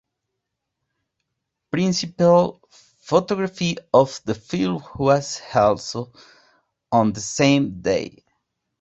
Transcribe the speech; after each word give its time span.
Principal 1.69 2.59
photography 2.71 3.77
of 3.93 4.19
the 4.25 4.33
film 4.33 4.83
was 4.95 5.39
also 5.53 6.11
on 6.91 7.13
the 7.13 7.21
same 7.21 7.81
day. 7.81 8.25